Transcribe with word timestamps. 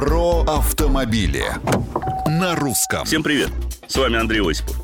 Про 0.00 0.44
автомобили 0.46 1.44
на 2.26 2.56
русском. 2.56 3.04
Всем 3.04 3.22
привет! 3.22 3.50
С 3.86 3.96
вами 3.96 4.18
Андрей 4.18 4.40
Осипов. 4.40 4.74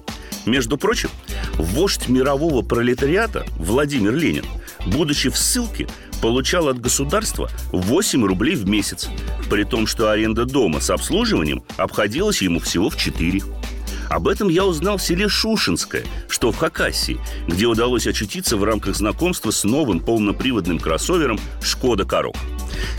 Между 0.45 0.77
прочим, 0.77 1.09
вождь 1.55 2.11
мирового 2.11 2.61
пролетариата 2.61 3.47
Владимир 3.57 4.15
Ленин, 4.15 4.45
будучи 4.85 5.31
в 5.31 5.39
ссылке, 5.39 5.89
получал 6.21 6.69
от 6.69 6.83
государства 6.83 7.49
8 7.73 8.27
рублей 8.27 8.57
в 8.57 8.69
месяц, 8.69 9.09
при 9.49 9.65
том, 9.65 9.87
что 9.87 10.11
аренда 10.11 10.45
дома 10.45 10.81
с 10.81 10.91
обслуживанием 10.91 11.65
обходилась 11.79 12.43
ему 12.43 12.61
всего 12.61 12.91
в 12.91 12.99
4. 12.99 13.41
Об 14.11 14.29
этом 14.29 14.49
я 14.49 14.67
узнал 14.67 14.99
в 14.99 15.03
селе 15.03 15.29
Шушинское, 15.29 16.05
что 16.29 16.53
в 16.53 16.59
Хакасии, 16.59 17.19
где 17.49 17.65
удалось 17.65 18.07
очутиться 18.07 18.59
в 18.59 18.65
рамках 18.65 18.95
знакомства 18.95 19.51
с 19.51 19.65
новым 19.65 20.01
полноприводным 20.01 20.79
кроссовером 20.79 21.41
«Шкода 21.63 22.05
Корок». 22.05 22.37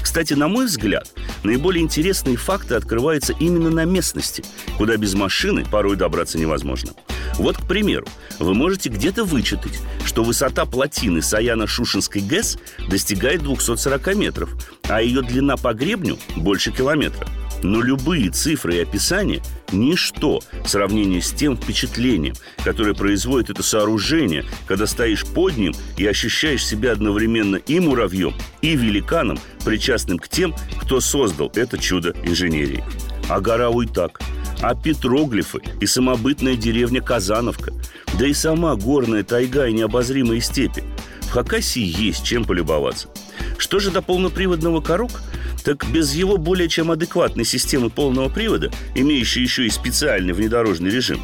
Кстати, 0.02 0.34
на 0.34 0.47
мой 0.47 0.65
взгляд, 0.65 1.11
наиболее 1.43 1.83
интересные 1.83 2.38
факты 2.38 2.75
открываются 2.75 3.33
именно 3.39 3.69
на 3.69 3.86
местности, 3.86 4.43
куда 4.78 4.97
без 4.97 5.14
машины 5.14 5.65
порой 5.69 5.95
добраться 5.95 6.37
невозможно. 6.37 6.91
Вот, 7.37 7.57
к 7.57 7.68
примеру, 7.68 8.07
вы 8.39 8.54
можете 8.54 8.89
где-то 8.89 9.23
вычитать, 9.23 9.79
что 10.05 10.23
высота 10.23 10.65
плотины 10.65 11.19
Саяно-Шушинской 11.19 12.21
ГЭС 12.21 12.57
достигает 12.89 13.43
240 13.43 14.15
метров, 14.15 14.50
а 14.83 15.01
ее 15.01 15.21
длина 15.21 15.57
по 15.57 15.73
гребню 15.73 16.18
больше 16.36 16.71
километра. 16.71 17.28
Но 17.64 17.82
любые 17.82 18.29
цифры 18.29 18.75
и 18.75 18.82
описания– 18.82 19.42
ничто 19.71 20.42
в 20.64 20.68
сравнении 20.68 21.20
с 21.20 21.32
тем 21.32 21.57
впечатлением, 21.57 22.36
которое 22.64 22.93
производит 22.93 23.50
это 23.50 23.64
сооружение, 23.64 24.46
когда 24.68 24.88
стоишь 24.88 25.25
под 25.25 25.57
ним 25.57 25.74
и 25.98 26.06
ощущаешь 26.06 26.65
себя 26.65 26.93
одновременно 26.93 27.57
и 27.57 27.79
муравьем, 27.79 28.34
и 28.62 28.75
великаном, 28.75 29.39
причастным 29.65 30.20
к 30.20 30.28
тем, 30.28 30.56
кто 30.79 31.00
создал 31.00 31.51
это 31.56 31.78
чудо 31.78 32.16
инженерии. 32.23 32.84
А 33.30 33.42
гора 33.42 33.70
Уйтак, 33.70 34.22
а 34.62 34.73
петроглифы 34.73 35.59
и 35.81 35.86
самобытная 35.86 36.56
деревня 36.56 37.02
Казановка, 37.02 37.74
да 38.18 38.26
и 38.26 38.34
сама 38.34 38.76
горная 38.76 39.24
тайга 39.24 39.68
и 39.68 39.74
необозримые 39.74 40.42
степи. 40.42 40.84
В 41.22 41.31
Хакасии 41.31 41.84
есть 41.84 42.24
чем 42.24 42.46
полюбоваться. 42.46 43.09
Что 43.58 43.80
же 43.80 43.92
до 43.92 44.02
полноприводного 44.02 44.81
корок– 44.81 45.12
так 45.68 45.86
без 45.92 46.16
его 46.16 46.38
более 46.38 46.70
чем 46.70 46.92
адекватной 46.92 47.44
системы 47.44 47.90
полного 47.90 48.30
привода, 48.30 48.72
имеющей 48.96 49.42
еще 49.42 49.66
и 49.66 49.70
специальный 49.70 50.32
внедорожный 50.32 50.90
режим, 50.90 51.20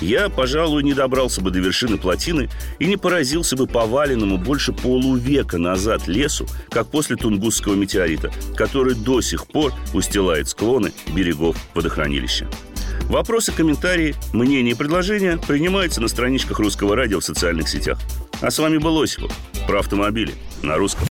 я, 0.00 0.28
пожалуй, 0.28 0.84
не 0.84 0.94
добрался 0.94 1.40
бы 1.40 1.50
до 1.50 1.58
вершины 1.58 1.98
плотины 1.98 2.48
и 2.78 2.86
не 2.86 2.96
поразился 2.96 3.56
бы 3.56 3.66
поваленному 3.66 4.38
больше 4.38 4.72
полувека 4.72 5.58
назад 5.58 6.06
лесу, 6.06 6.46
как 6.70 6.86
после 6.92 7.16
Тунгусского 7.16 7.74
метеорита, 7.74 8.30
который 8.54 8.94
до 8.94 9.20
сих 9.20 9.48
пор 9.48 9.72
устилает 9.92 10.48
склоны 10.48 10.92
берегов 11.12 11.56
водохранилища. 11.74 12.48
Вопросы, 13.08 13.50
комментарии, 13.50 14.14
мнения 14.32 14.70
и 14.70 14.74
предложения 14.74 15.38
принимаются 15.44 16.00
на 16.00 16.06
страничках 16.06 16.60
Русского 16.60 16.94
радио 16.94 17.18
в 17.18 17.24
социальных 17.24 17.68
сетях. 17.68 17.98
А 18.40 18.52
с 18.52 18.60
вами 18.60 18.78
был 18.78 19.02
Осипов 19.02 19.36
про 19.66 19.80
автомобили 19.80 20.34
на 20.62 20.76
русском. 20.76 21.08